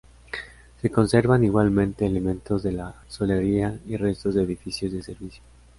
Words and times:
Se 0.81 0.89
conservan 0.89 1.43
igualmente, 1.43 2.07
elementos 2.07 2.63
de 2.63 2.71
la 2.71 2.95
solería 3.07 3.79
y 3.85 3.97
restos 3.97 4.33
de 4.33 4.41
edificios 4.41 4.91
de 4.91 5.03
servicio. 5.03 5.43